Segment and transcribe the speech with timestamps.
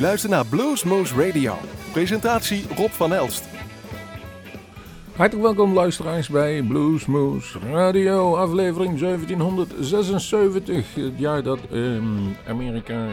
[0.00, 1.58] U luistert naar Bluesmoose Radio.
[1.92, 3.44] Presentatie Rob van Elst.
[5.16, 10.94] Hartelijk welkom luisteraars bij Bluesmoose Radio, aflevering 1776.
[10.94, 12.04] Het jaar dat ehm,
[12.46, 13.08] Amerika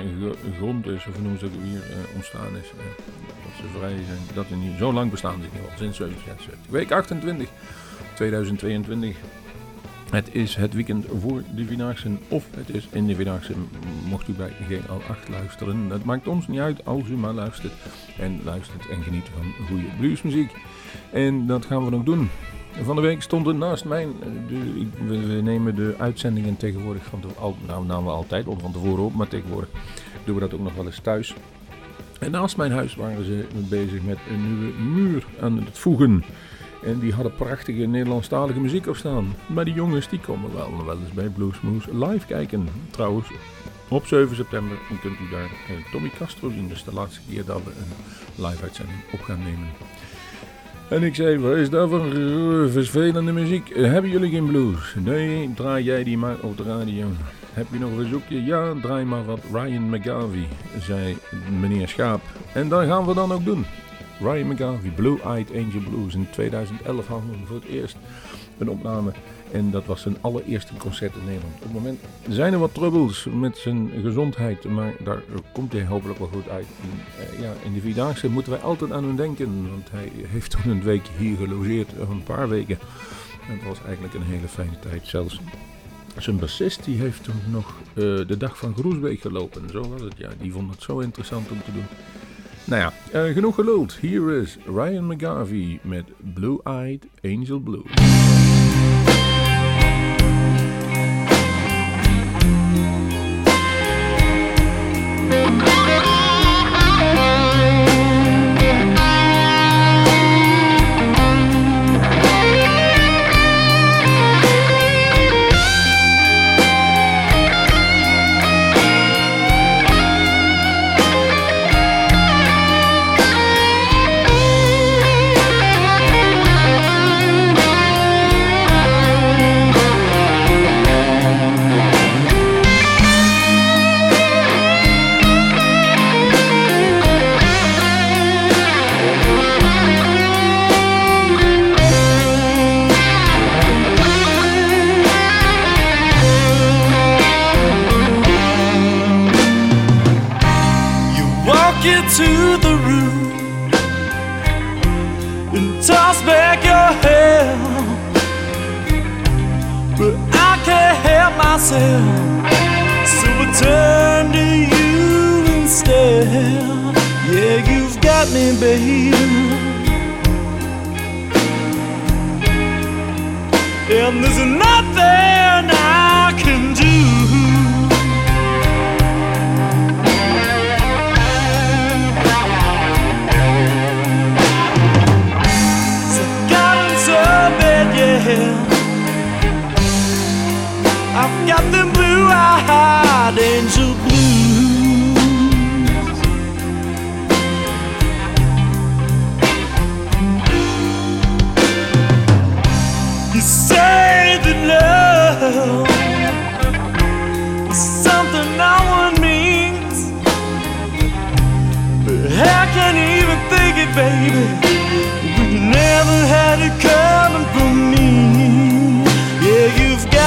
[0.51, 2.71] gegrond is, of noemen ze het weer, uh, ontstaan is.
[2.71, 2.79] Uh,
[3.43, 5.47] dat ze vrij zijn, dat niet zo lang bestaan is,
[5.77, 6.59] sinds 1776.
[6.69, 7.49] Week 28,
[8.15, 9.15] 2022.
[10.11, 13.53] Het is het weekend voor de Vierdaagse of het is in de Vierdaagse.
[14.09, 17.73] Mocht u bij GL8 luisteren, dat maakt ons niet uit als u maar luistert.
[18.19, 20.51] En luistert en geniet van goede bluesmuziek.
[21.11, 22.29] En dat gaan we nog doen.
[22.83, 27.21] Van de week stond er naast mij, eh, de, we, nemen de uitzendingen tegenwoordig van
[27.21, 27.27] de,
[27.67, 29.69] nou namen we altijd al van tevoren op, maar tegenwoordig
[30.23, 31.35] doen we dat ook nog wel eens thuis.
[32.19, 36.23] En naast mijn huis waren ze bezig met een nieuwe muur aan het voegen.
[36.83, 39.35] En die hadden prachtige Nederlandstalige muziek opstaan.
[39.45, 42.67] Maar die jongens die komen wel, wel eens bij Bluesmoose live kijken.
[42.91, 43.27] Trouwens,
[43.87, 46.67] op 7 september kunt u daar eh, Tommy Castro zien.
[46.67, 49.67] Dus de laatste keer dat we een live uitzending op gaan nemen.
[50.89, 52.09] En ik zei, wat is dat voor
[52.69, 53.75] vervelende muziek?
[53.75, 54.95] Hebben jullie geen blues?
[54.95, 57.07] Nee, draai jij die maar op de radio.
[57.53, 58.43] Heb je nog een verzoekje?
[58.43, 60.47] Ja, draai maar wat Ryan McGarvey,
[60.79, 61.17] zei
[61.59, 62.21] meneer Schaap.
[62.53, 63.65] En dat gaan we dan ook doen.
[64.19, 66.13] Ryan McGarvey, Blue Eyed Angel Blues.
[66.13, 67.97] In 2011 hadden we voor het eerst
[68.57, 69.11] een opname.
[69.51, 71.53] En dat was zijn allereerste concert in Nederland.
[71.55, 74.63] Op het moment zijn er wat troubles met zijn gezondheid.
[74.63, 76.67] Maar daar komt hij hopelijk wel goed uit.
[76.81, 76.89] En,
[77.33, 79.69] uh, ja, in de Vierdaagse moeten wij altijd aan hem denken.
[79.69, 81.91] Want hij heeft toen een week hier gelogeerd.
[82.09, 82.79] Een paar weken.
[83.47, 85.07] En het was eigenlijk een hele fijne tijd.
[85.07, 85.39] Zelfs
[86.17, 89.69] zijn bassist die heeft toen nog uh, de dag van Groesbeek gelopen.
[89.69, 90.13] Zo was het.
[90.17, 91.85] Ja, die vond het zo interessant om te doen.
[92.67, 93.97] Nou ja, eh, genoeg geluld.
[94.01, 97.83] Hier is Ryan McGarvey met Blue Eyed Angel Blue.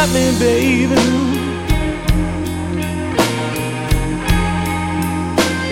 [0.01, 0.95] got me, baby.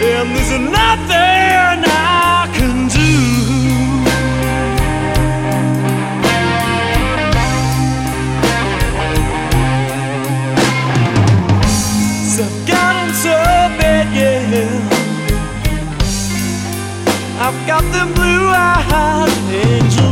[0.00, 2.98] And there's nothing I can do.
[17.40, 20.07] I've got them blue eyes.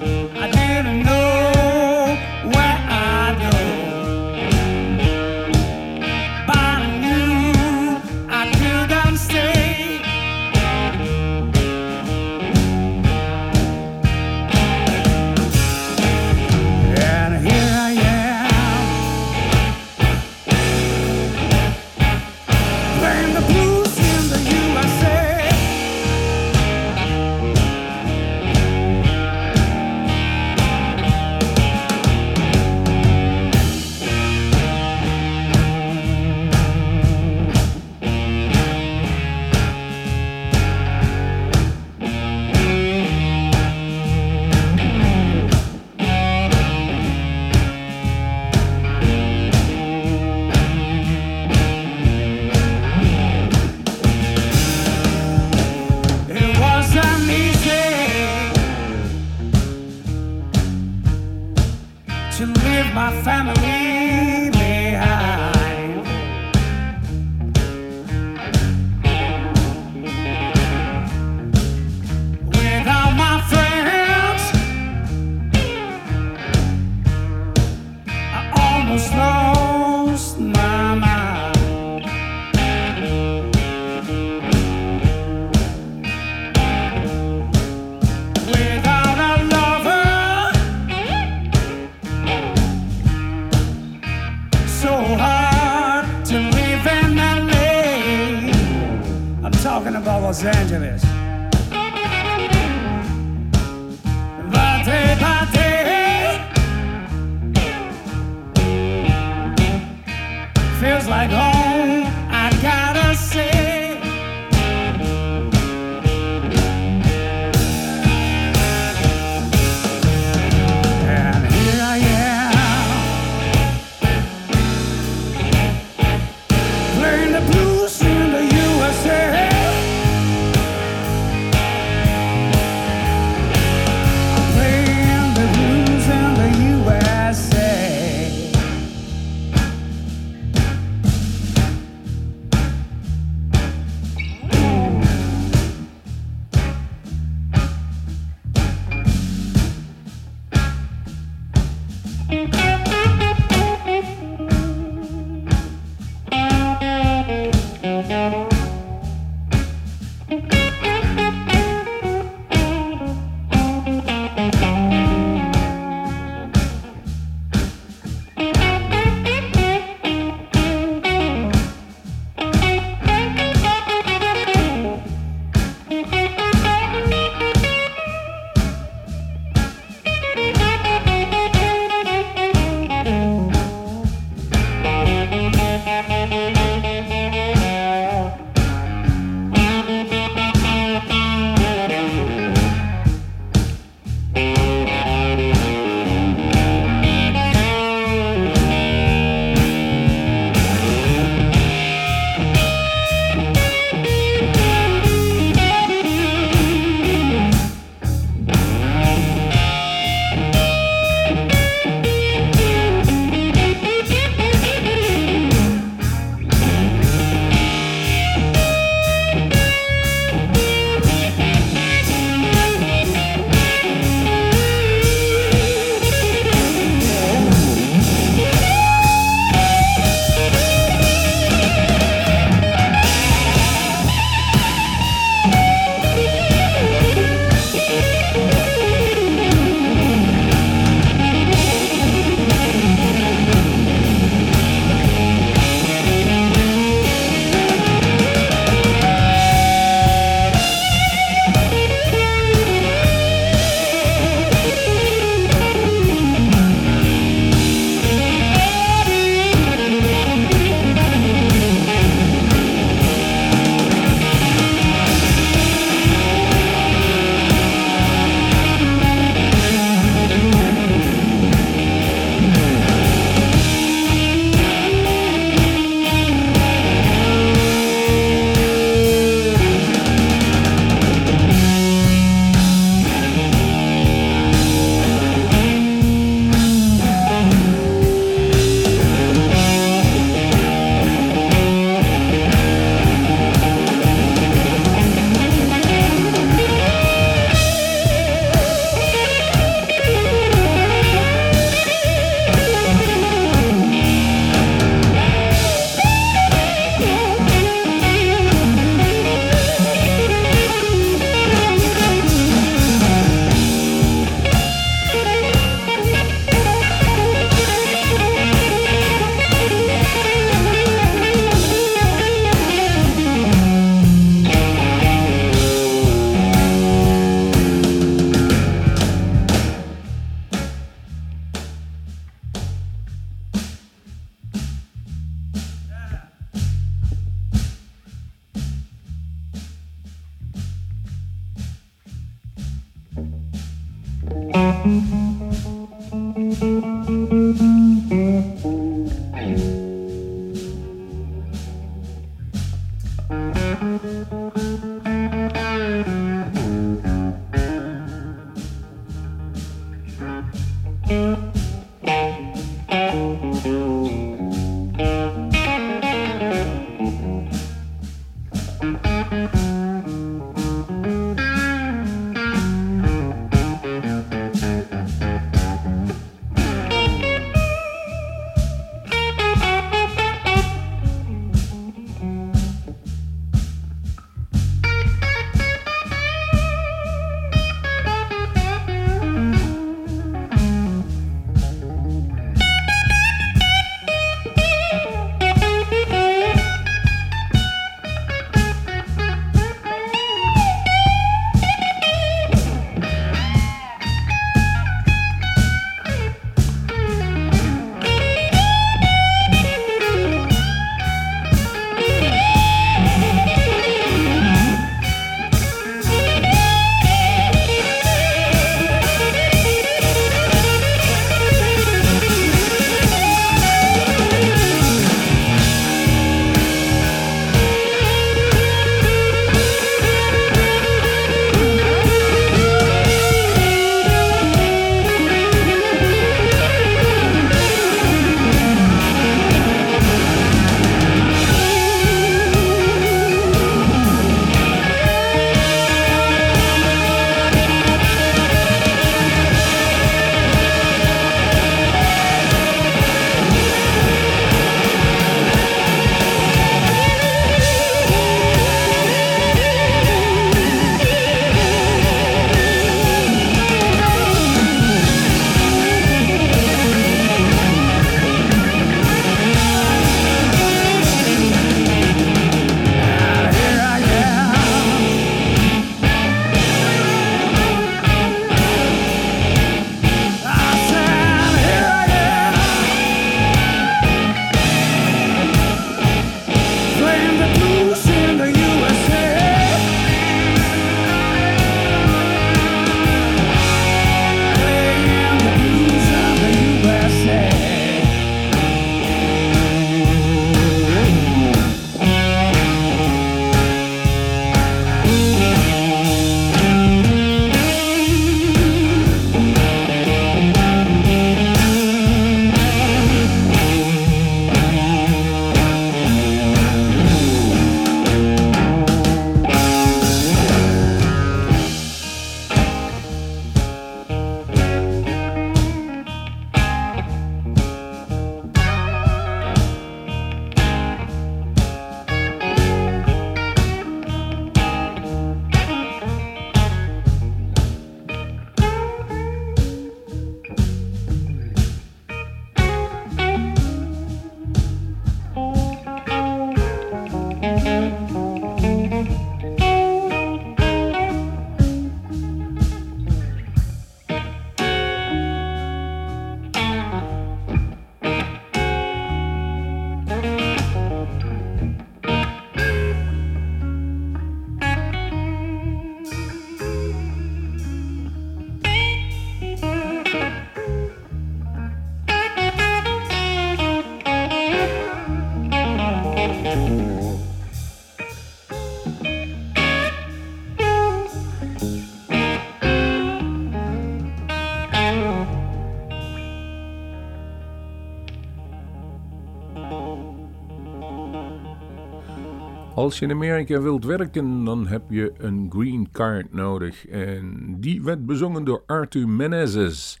[592.80, 596.86] Als je in Amerika wilt werken, dan heb je een green card nodig.
[596.86, 600.00] En die werd bezongen door Arthur Menezes.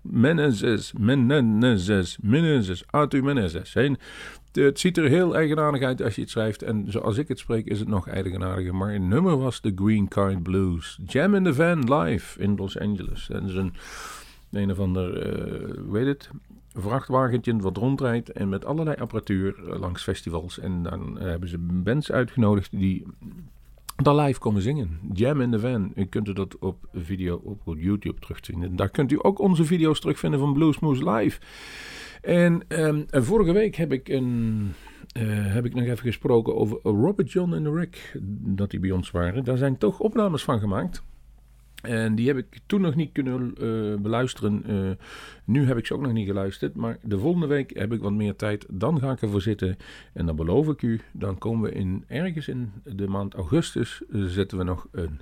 [0.00, 3.74] Menezes, Menezes, Menezes, Arthur Menezes.
[3.74, 3.98] En
[4.52, 6.62] het ziet er heel eigenaardig uit als je het schrijft.
[6.62, 8.74] En zoals ik het spreek is het nog eigenaardiger.
[8.74, 10.98] Maar het nummer was de Green Card Blues.
[11.06, 13.30] Jam in the Van live in Los Angeles.
[13.30, 13.74] En is een,
[14.50, 15.12] een of ander,
[15.90, 16.30] weet het,
[16.74, 18.32] vrachtwagentje wat rondrijdt.
[18.32, 20.58] En met allerlei apparatuur langs festivals.
[20.58, 23.06] En dan hebben ze bands uitgenodigd die
[24.02, 24.98] daar live komen zingen.
[25.12, 25.92] Jam in the Van.
[25.94, 28.76] U kunt dat op video op YouTube terugvinden.
[28.76, 31.40] Daar kunt u ook onze video's terugvinden van Bluesmoose Live.
[32.22, 34.72] En um, vorige week heb ik, een,
[35.18, 38.18] uh, heb ik nog even gesproken over Robert John en Rick.
[38.40, 39.44] Dat die bij ons waren.
[39.44, 41.02] Daar zijn toch opnames van gemaakt.
[41.84, 44.62] En die heb ik toen nog niet kunnen uh, beluisteren.
[44.66, 44.90] Uh,
[45.44, 46.74] nu heb ik ze ook nog niet geluisterd.
[46.74, 48.66] Maar de volgende week heb ik wat meer tijd.
[48.70, 49.76] Dan ga ik ervoor zitten.
[50.12, 54.02] En dan beloof ik u, dan komen we in, ergens in de maand augustus.
[54.10, 55.20] Uh, zetten we nog een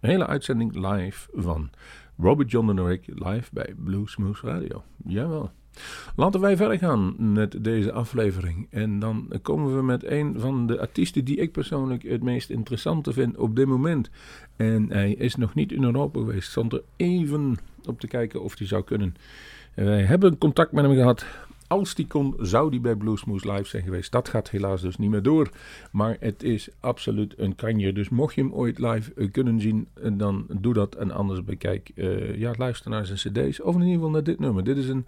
[0.00, 1.70] hele uitzending live van
[2.18, 4.84] Robert John Rick live bij Blue Smooth Radio.
[5.04, 5.50] Jawel.
[6.16, 8.66] Laten wij verder gaan met deze aflevering.
[8.70, 13.12] En dan komen we met een van de artiesten die ik persoonlijk het meest interessante
[13.12, 14.10] vind op dit moment.
[14.56, 16.50] En hij is nog niet in Europa geweest.
[16.50, 19.16] Stond er even op te kijken of hij zou kunnen.
[19.74, 21.24] En wij hebben contact met hem gehad.
[21.66, 24.12] Als die kon, zou die bij Bluesmoose live zijn geweest.
[24.12, 25.50] Dat gaat helaas dus niet meer door.
[25.92, 27.92] Maar het is absoluut een kanje.
[27.92, 30.94] Dus mocht je hem ooit live kunnen zien, dan doe dat.
[30.94, 33.60] En anders bekijk, uh, ja, luister naar zijn cd's.
[33.60, 34.64] Of in ieder geval naar dit nummer.
[34.64, 35.06] Dit is een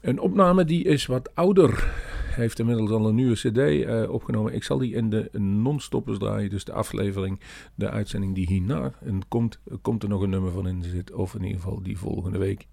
[0.00, 1.92] een opname die is wat ouder.
[2.28, 4.54] Heeft inmiddels al een nieuwe CD uh, opgenomen.
[4.54, 6.50] Ik zal die in de non-stoppers draaien.
[6.50, 7.40] Dus de aflevering,
[7.74, 8.92] de uitzending die hierna.
[9.00, 11.12] En komt, komt er nog een nummer van in zit.
[11.12, 12.66] Of in ieder geval die volgende week.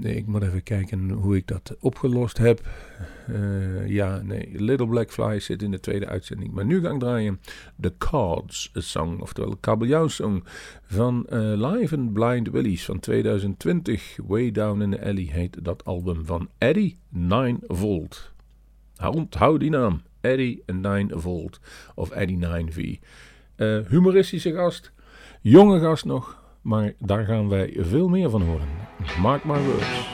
[0.00, 2.68] Ik moet even kijken hoe ik dat opgelost heb.
[3.30, 4.48] Uh, ja, nee.
[4.52, 6.52] Little Black Fly zit in de tweede uitzending.
[6.52, 7.40] Maar nu ga ik draaien
[7.80, 9.20] The Cards Song.
[9.20, 10.44] Oftewel Kabeljauw Song.
[10.82, 14.16] Van uh, Live and Blind Willies van 2020.
[14.26, 18.32] Way Down in the Alley heet dat album van Eddie 9 Volt.
[19.10, 20.02] Onthoud die naam.
[20.20, 21.60] Eddie 9 Volt.
[21.94, 22.98] Of Eddie 9V.
[23.56, 24.92] Uh, humoristische gast.
[25.40, 26.43] Jonge gast nog.
[26.64, 28.68] Maar daar gaan wij veel meer van horen.
[29.20, 30.12] Mark my words.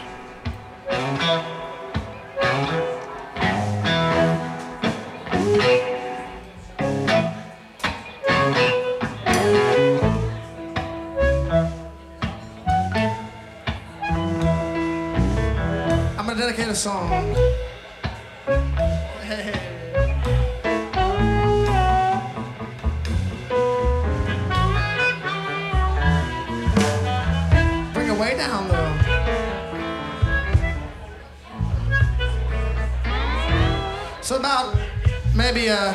[16.19, 17.30] I'm gonna dedicate a song.
[35.35, 35.95] Maybe uh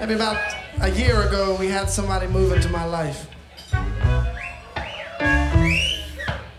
[0.00, 0.36] maybe about
[0.80, 3.28] a year ago we had somebody move into my life.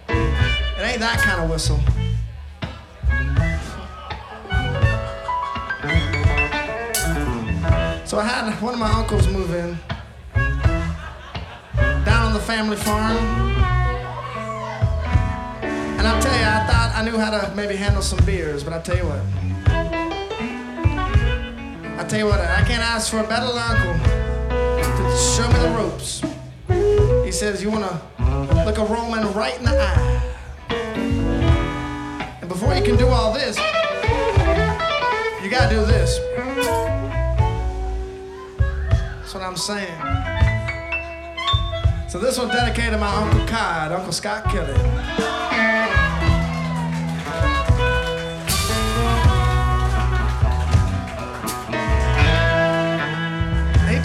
[0.09, 1.79] It ain't that kind of whistle.
[8.05, 9.77] So I had one of my uncles move in
[12.05, 13.17] down on the family farm.
[15.63, 18.73] And I'll tell you, I thought I knew how to maybe handle some beers, but
[18.73, 19.54] I tell you what.
[21.97, 23.93] I tell you what, I can't ask for a better uncle
[24.75, 26.21] to show me the ropes.
[27.25, 28.01] He says, You want to
[28.65, 30.21] look a Roman right in the eye.
[32.41, 33.57] And before you can do all this,
[35.41, 36.19] you got to do this.
[38.57, 39.97] That's what I'm saying.
[42.09, 44.73] So this one dedicated to my Uncle Cod, Uncle Scott Kelly.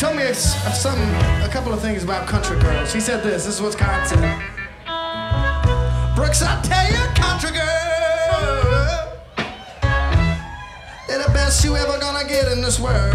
[0.00, 1.08] Told me s- something,
[1.44, 2.90] a couple of things about country girls.
[2.92, 3.44] He said this.
[3.44, 4.18] This is said.
[6.16, 9.12] Brooks, I tell you, country girl,
[11.06, 13.14] they're the best you ever gonna get in this world.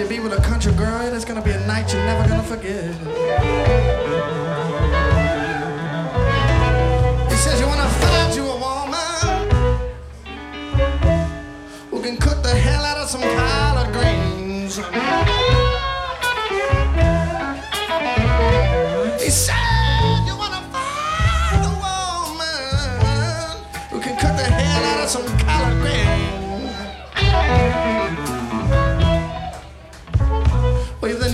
[0.00, 3.99] You be with a country girl, it's gonna be a night you're never gonna forget.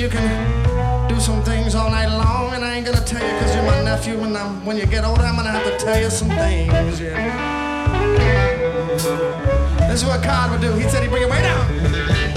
[0.07, 3.55] you can do some things all night long, and I ain't gonna tell you because
[3.57, 4.21] you're my nephew.
[4.21, 7.01] And I'm, when you get older, I'm gonna have to tell you some things.
[7.01, 7.97] Yeah.
[9.89, 10.75] This is what God would do.
[10.75, 12.36] He said he'd bring it way down.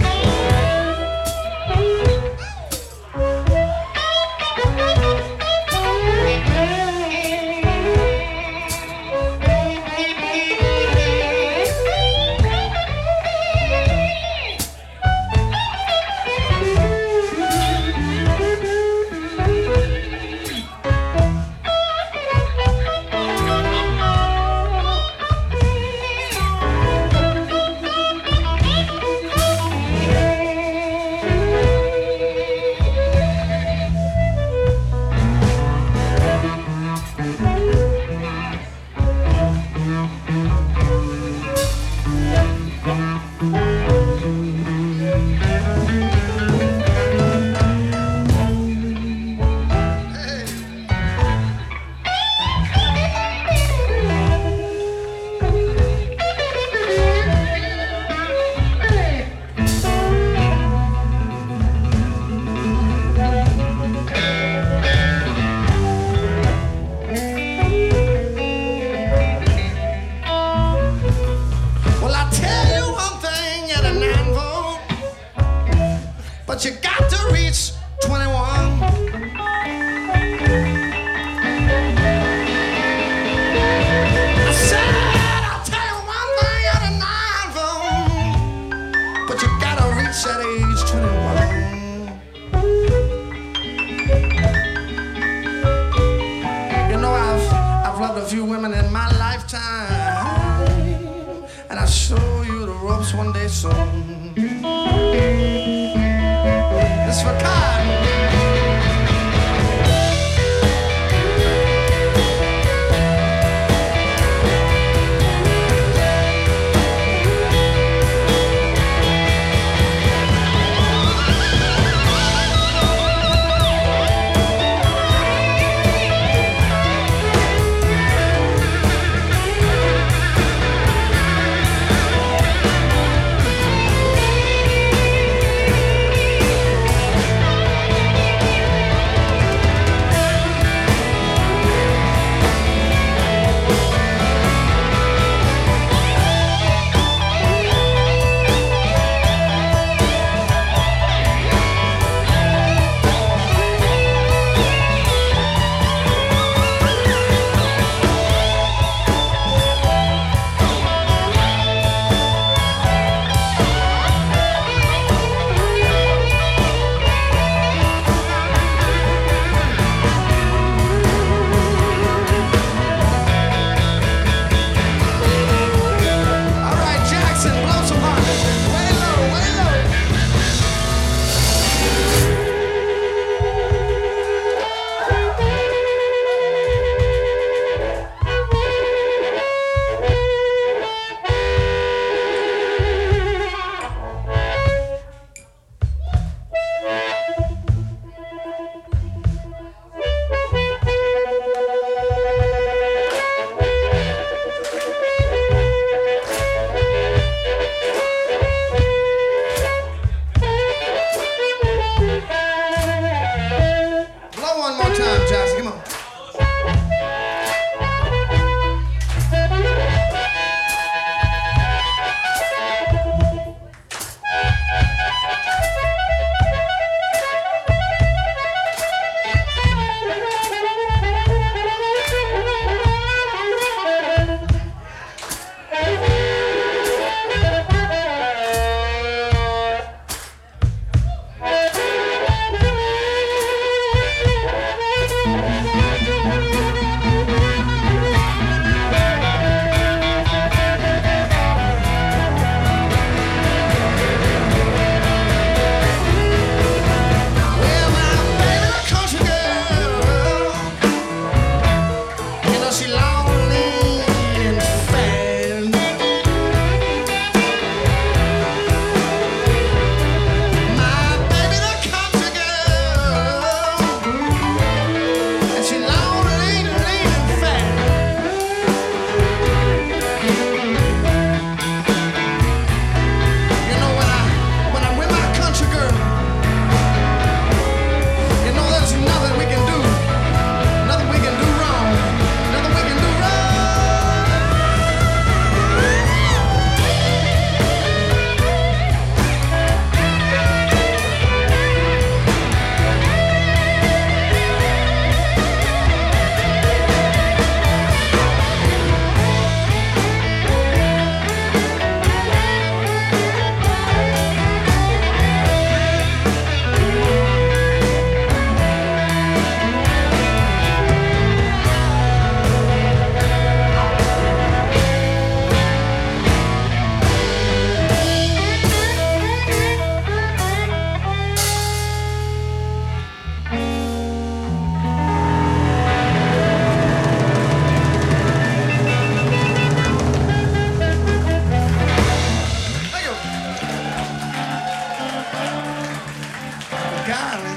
[347.10, 347.50] cara.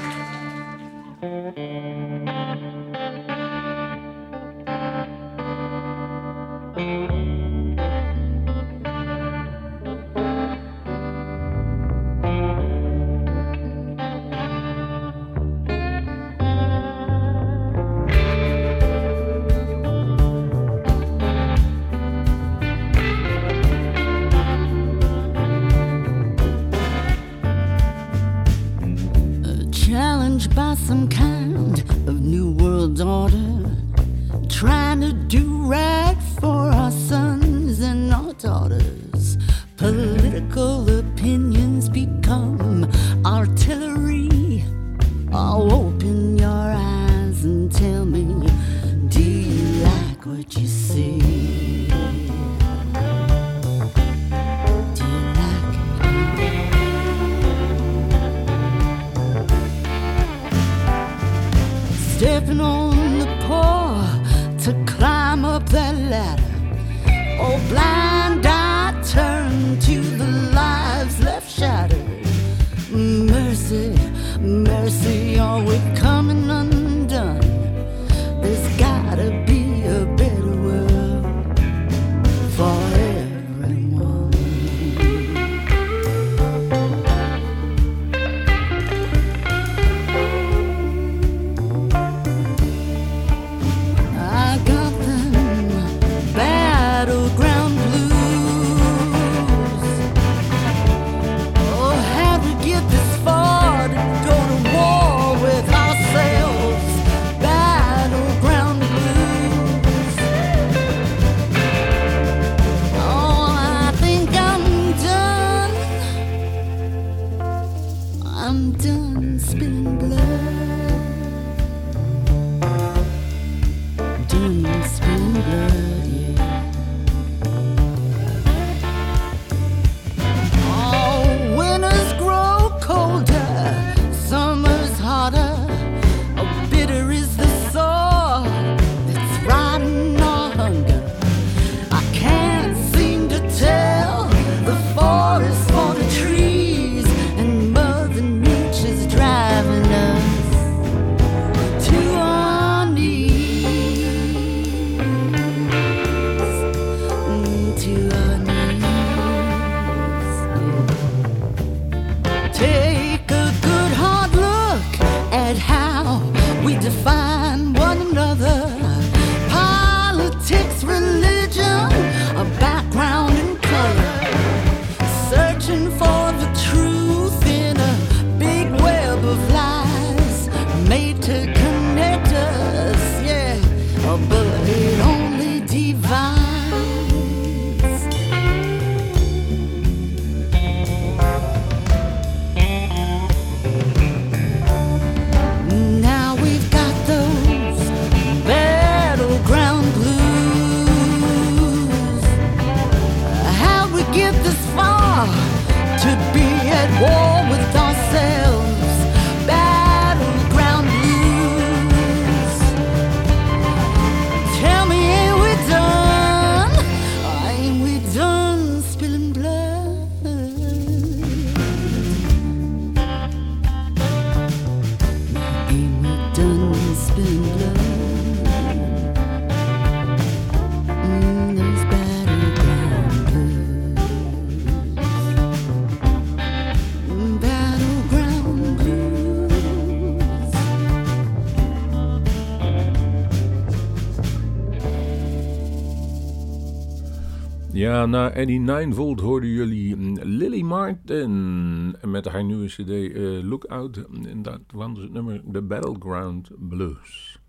[248.05, 254.05] Na Eddie volt hoorden jullie mm, Lily Martin met haar nieuwe cd uh, Lookout.
[254.25, 257.39] En dat was het nummer The Battleground Blues.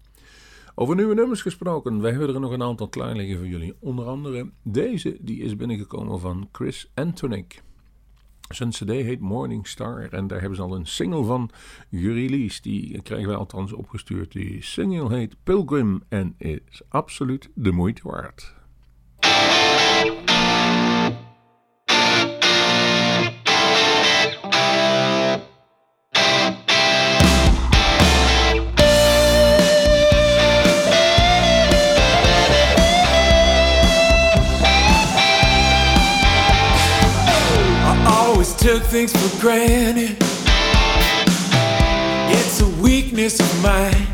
[0.74, 3.74] Over nieuwe nummers gesproken, wij hebben er nog een aantal klaar liggen voor jullie.
[3.80, 7.62] Onder andere deze, die is binnengekomen van Chris Antonick.
[8.48, 11.50] Zijn cd heet Morning Star en daar hebben ze al een single van
[11.90, 12.62] gereleased.
[12.62, 14.32] Die krijgen wij althans opgestuurd.
[14.32, 18.53] Die single heet Pilgrim en is absoluut de moeite waard.
[38.64, 40.16] took things for granted.
[42.30, 44.06] It's a weakness of mine.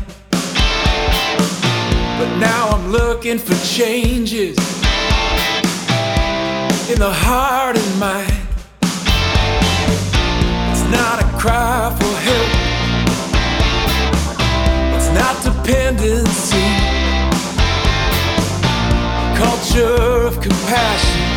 [2.19, 4.80] But now I'm looking for changes
[6.91, 8.47] in the heart and mind.
[10.71, 12.51] It's not a cry for help.
[14.95, 16.67] It's not dependency.
[19.23, 21.30] A culture of compassion.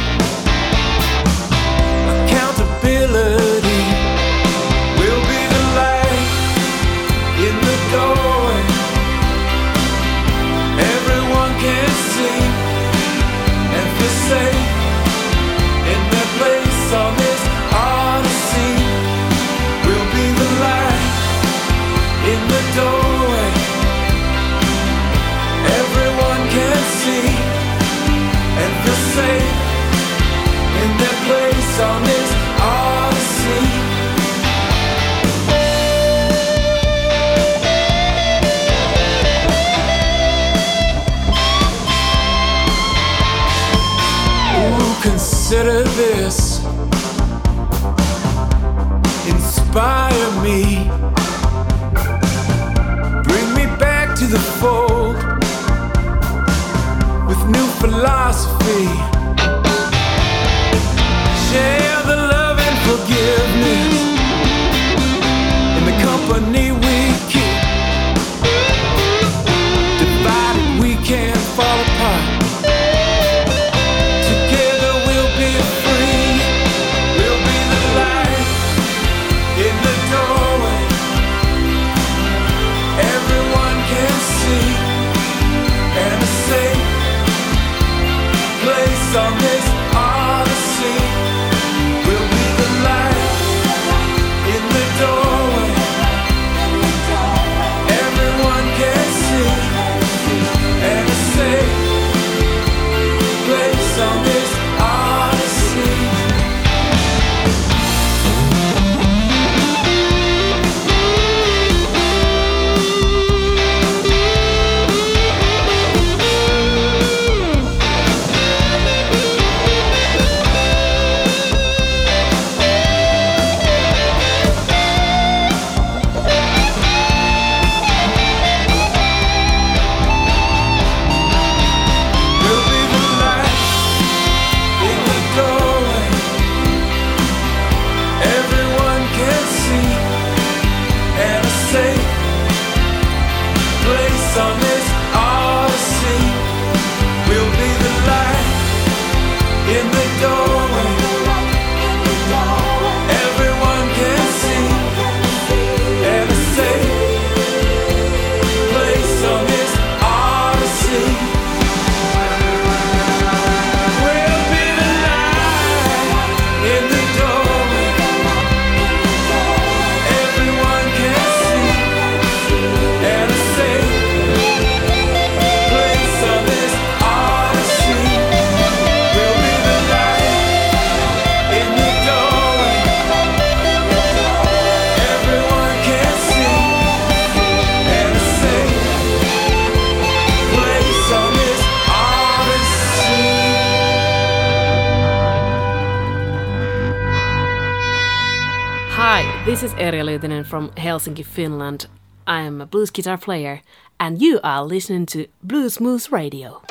[200.55, 201.89] from Helsinki, Finland.
[202.29, 203.61] I am a blues guitar player,
[203.99, 206.63] and you are listening to Blues Moose Radio.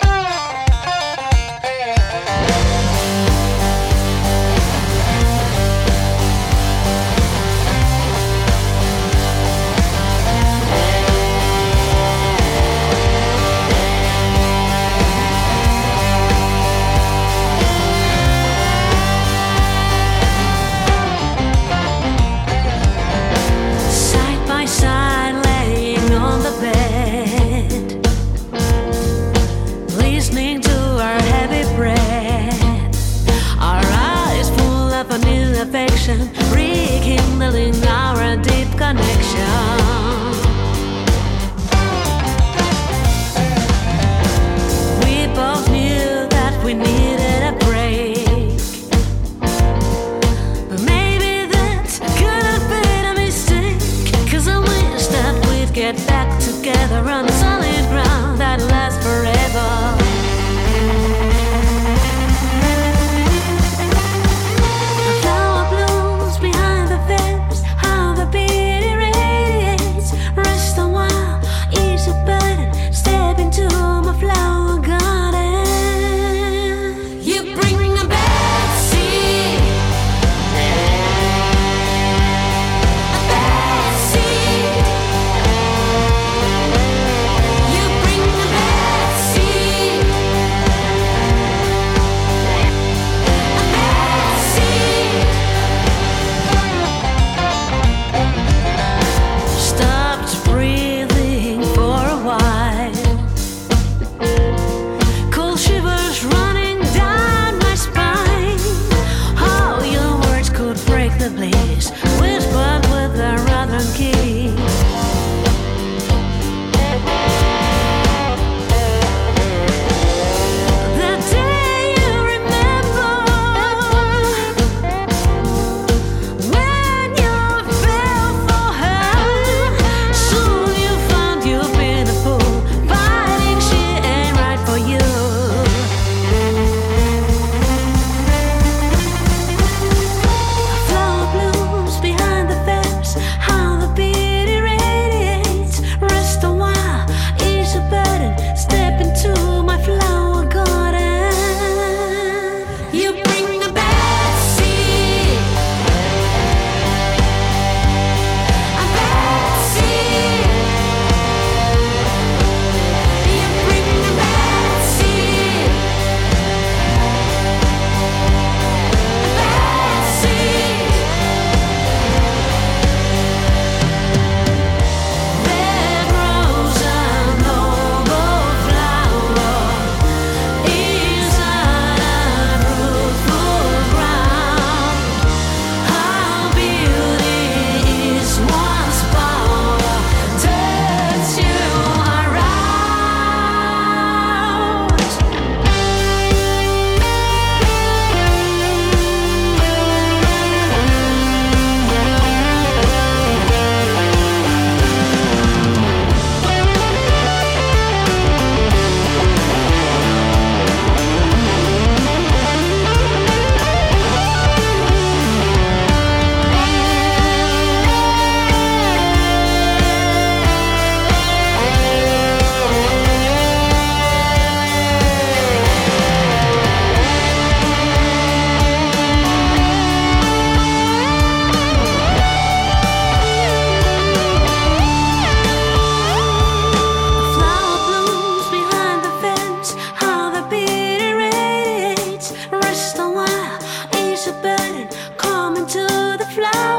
[246.34, 246.73] fly.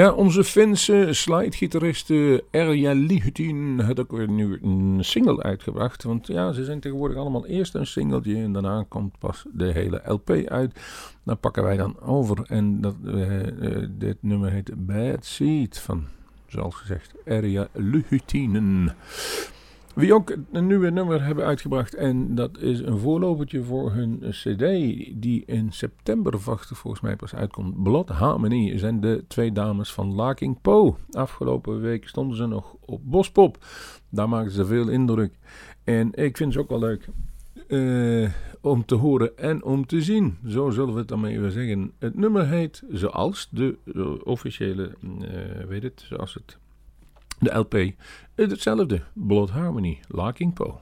[0.00, 6.02] Ja, onze Finse slidegitariste Erja Lihutin heeft ook weer nu een single uitgebracht.
[6.02, 10.02] Want ja, ze zijn tegenwoordig allemaal eerst een singeltje en daarna komt pas de hele
[10.04, 10.80] LP uit.
[11.22, 12.44] Dat pakken wij dan over.
[12.46, 16.04] En dat, eh, eh, dit nummer heet Bad Seed van,
[16.46, 18.94] zoals gezegd, Erja Lihutinen.
[20.00, 21.94] Wie ook een nieuwe nummer hebben uitgebracht.
[21.94, 24.58] En dat is een voorlopertje voor hun CD.
[25.22, 27.82] Die in september wachten volgens mij pas uitkomt.
[27.82, 30.96] Blood Harmony zijn de twee dames van Laking Po.
[31.10, 33.64] Afgelopen week stonden ze nog op Bospop.
[34.08, 35.38] Daar maakten ze veel indruk.
[35.84, 37.08] En ik vind ze ook wel leuk.
[37.68, 38.30] Eh,
[38.60, 40.38] om te horen en om te zien.
[40.46, 41.92] Zo zullen we het dan maar even zeggen.
[41.98, 43.76] Het nummer heet Zoals de
[44.24, 46.58] officiële, uh, weet het, zoals het
[47.42, 47.96] The LP
[48.36, 50.80] the hetzelfde, Blood Harmony, Larking Poe.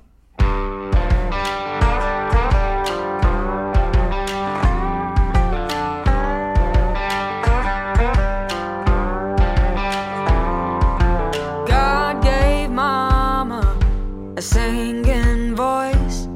[14.37, 16.29] a singing voice.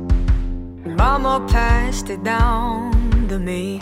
[0.84, 3.81] Mama passed it down to me.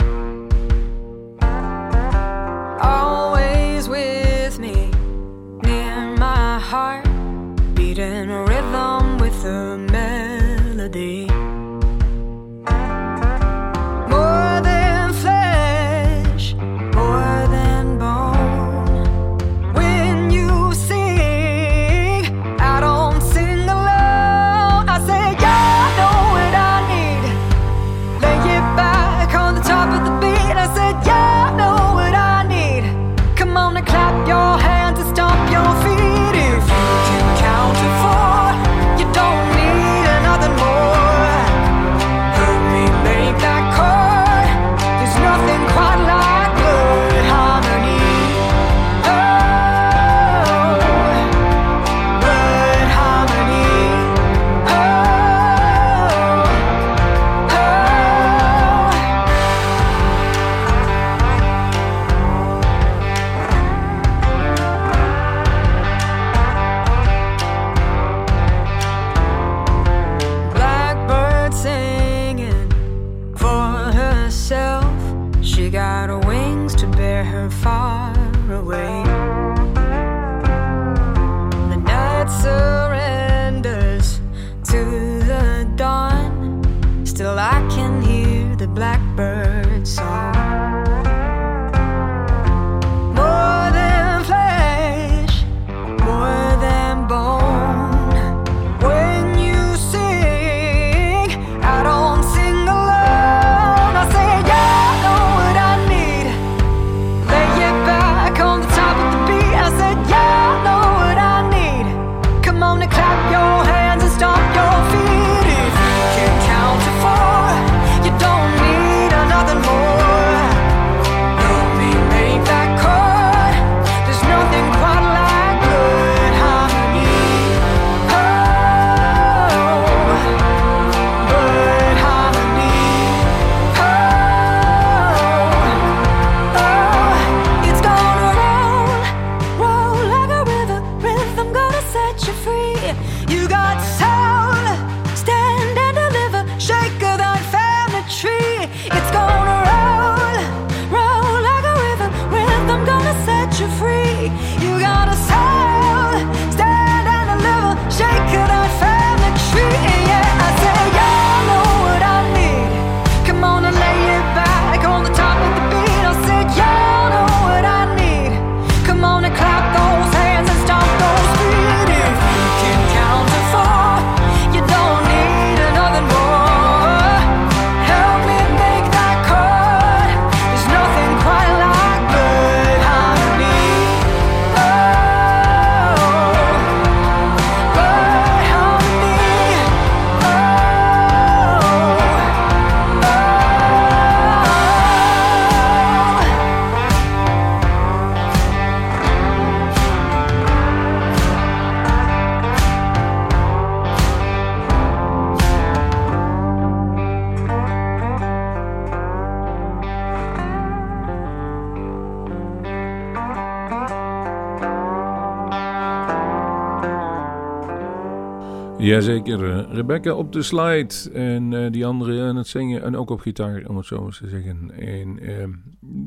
[218.81, 223.09] Jazeker, eh, Rebecca op de slide en eh, die andere aan het zingen en ook
[223.09, 224.71] op gitaar, om het zo eens te zeggen.
[224.79, 225.51] En, ehm,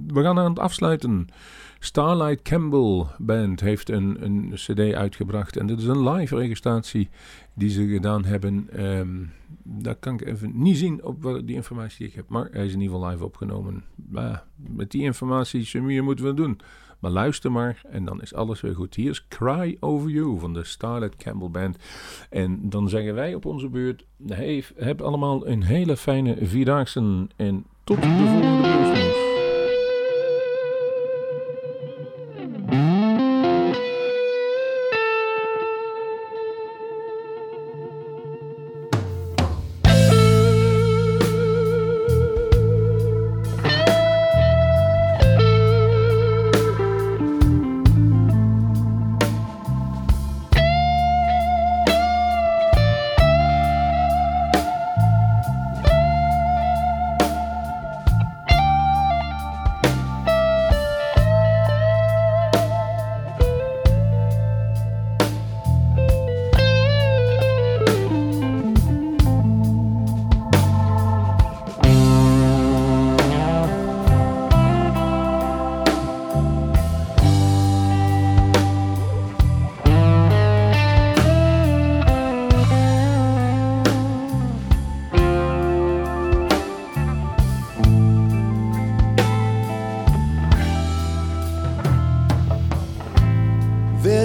[0.06, 1.26] we gaan aan het afsluiten.
[1.78, 7.08] Starlight Campbell Band heeft een, een cd uitgebracht en dit is een live registratie
[7.54, 8.68] die ze gedaan hebben.
[8.72, 9.24] Ehm,
[9.66, 12.72] Dat kan ik even niet zien op die informatie die ik heb, maar hij is
[12.72, 13.84] in ieder geval live opgenomen.
[14.10, 16.60] Maar met die informatie, Samir, moeten we doen.
[17.04, 18.94] Maar luister maar en dan is alles weer goed.
[18.94, 21.78] Hier is Cry Over You van de Starlight Campbell Band.
[22.30, 24.04] En dan zeggen wij op onze beurt...
[24.26, 28.93] Hey, heb allemaal een hele fijne Vierdaagse en tot de volgende Bluesmoes.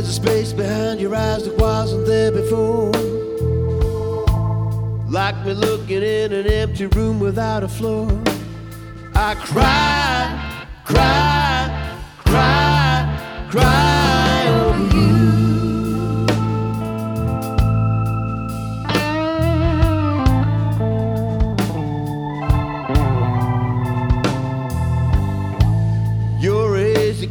[0.10, 2.91] A space behind your eyes that wasn't there before.
[5.07, 8.10] Like me looking in an empty room without a floor.
[9.14, 15.20] I cry, cry, cry, cry over you.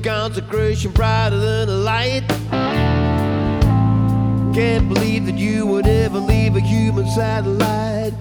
[0.00, 2.27] Consecration brighter than a light.
[4.58, 8.12] Can't believe that you would ever leave a human satellite.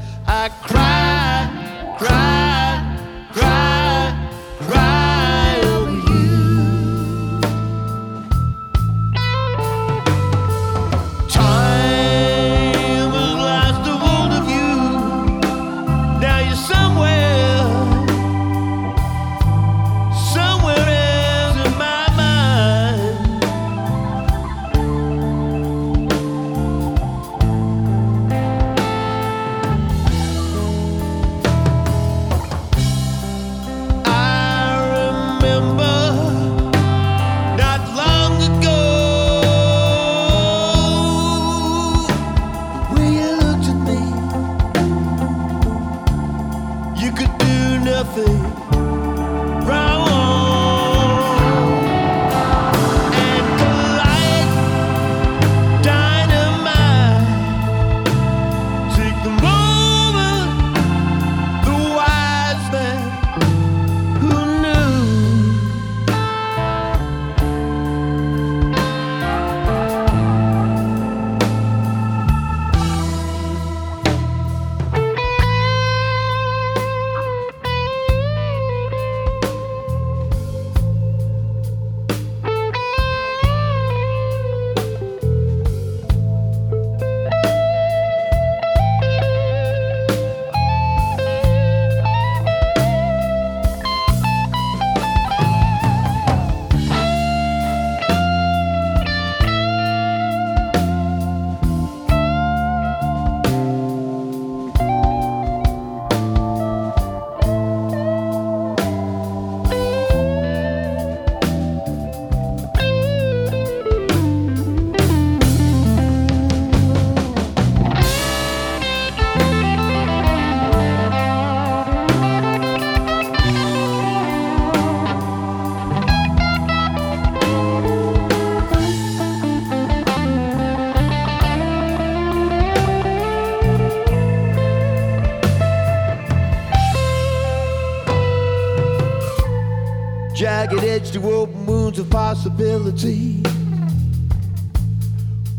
[140.70, 143.42] Jagged edge to open wounds of possibility.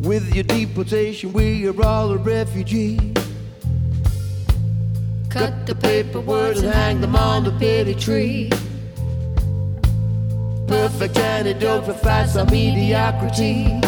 [0.00, 3.14] With your deportation, we are all a refugee.
[5.30, 8.50] Cut the paper words and hang them on the pity tree.
[10.66, 13.87] Perfect antidote for facile mediocrity.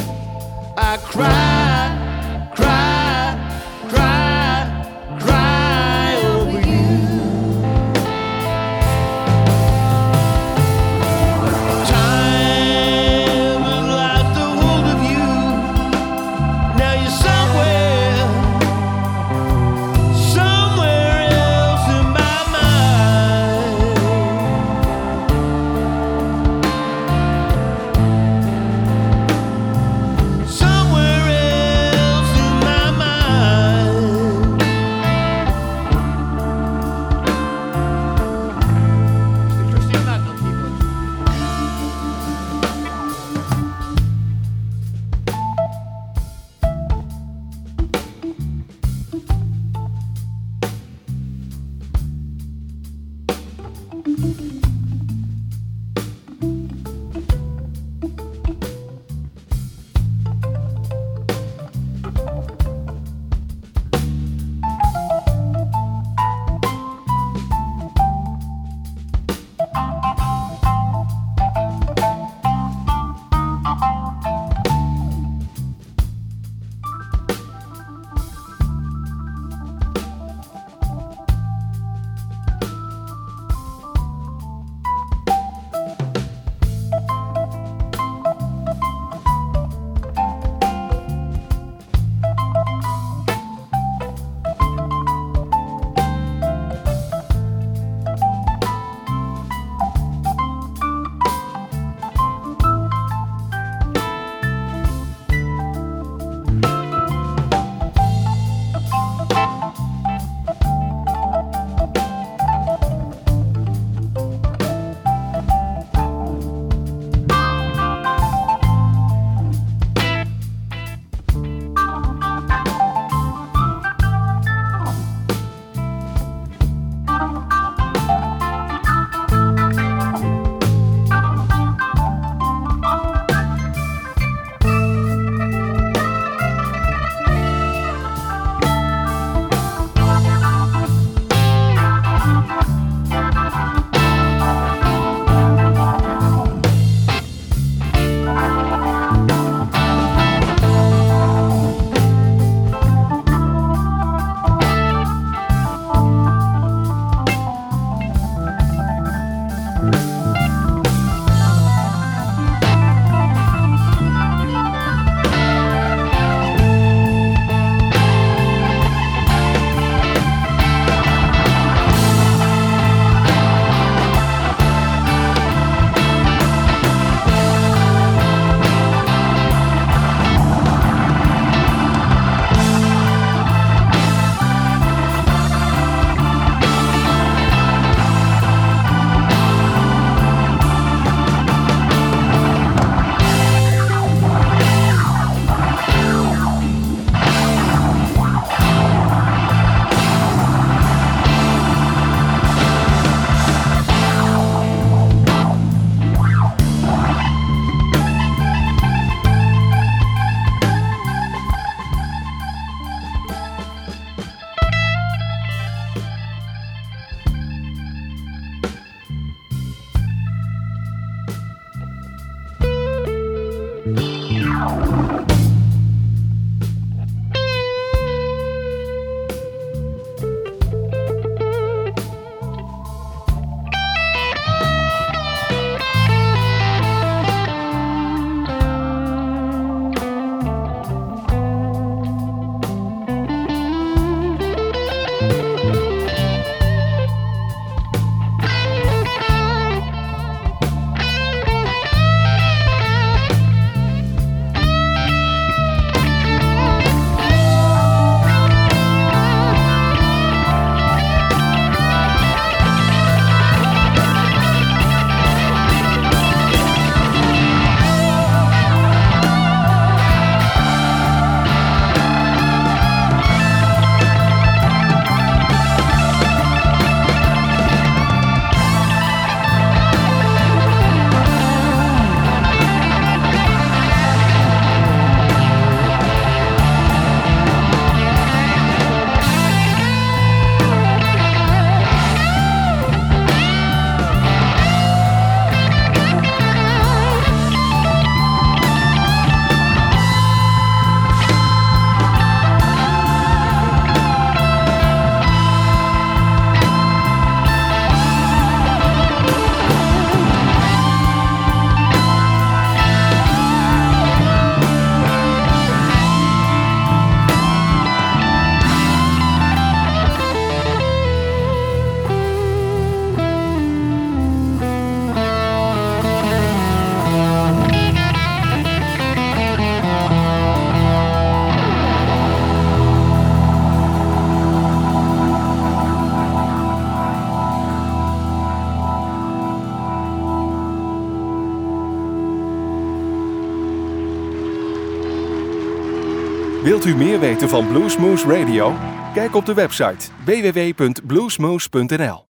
[346.81, 348.75] Wilt u meer weten van Bluesmoose Radio?
[349.15, 352.30] Kijk op de website www.bluesmoose.nl